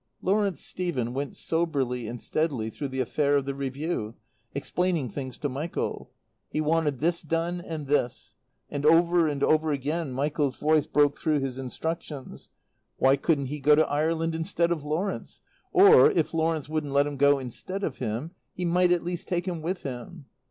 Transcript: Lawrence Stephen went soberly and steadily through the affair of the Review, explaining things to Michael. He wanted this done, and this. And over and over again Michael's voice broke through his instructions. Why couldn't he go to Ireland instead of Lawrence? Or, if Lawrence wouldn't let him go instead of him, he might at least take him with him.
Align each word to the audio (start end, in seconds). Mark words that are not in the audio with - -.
Lawrence 0.23 0.61
Stephen 0.65 1.13
went 1.13 1.35
soberly 1.35 2.07
and 2.07 2.19
steadily 2.23 2.71
through 2.71 2.87
the 2.87 2.99
affair 2.99 3.37
of 3.37 3.45
the 3.45 3.53
Review, 3.53 4.15
explaining 4.55 5.07
things 5.07 5.37
to 5.37 5.47
Michael. 5.47 6.09
He 6.49 6.59
wanted 6.59 6.97
this 6.97 7.21
done, 7.21 7.61
and 7.63 7.85
this. 7.85 8.33
And 8.71 8.83
over 8.83 9.27
and 9.27 9.43
over 9.43 9.71
again 9.71 10.11
Michael's 10.11 10.55
voice 10.57 10.87
broke 10.87 11.19
through 11.19 11.41
his 11.41 11.59
instructions. 11.59 12.49
Why 12.97 13.15
couldn't 13.15 13.45
he 13.53 13.59
go 13.59 13.75
to 13.75 13.87
Ireland 13.87 14.33
instead 14.33 14.71
of 14.71 14.83
Lawrence? 14.83 15.41
Or, 15.71 16.09
if 16.09 16.33
Lawrence 16.33 16.67
wouldn't 16.67 16.93
let 16.93 17.05
him 17.05 17.15
go 17.15 17.37
instead 17.37 17.83
of 17.83 17.99
him, 17.99 18.31
he 18.55 18.65
might 18.65 18.91
at 18.91 19.03
least 19.03 19.27
take 19.27 19.47
him 19.47 19.61
with 19.61 19.83
him. 19.83 20.25